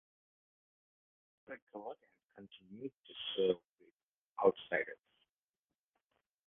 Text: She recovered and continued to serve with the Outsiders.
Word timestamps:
She 1.45 1.51
recovered 1.51 1.97
and 2.35 2.49
continued 2.57 2.91
to 3.05 3.13
serve 3.37 3.57
with 3.79 3.89
the 3.91 4.47
Outsiders. 4.47 4.97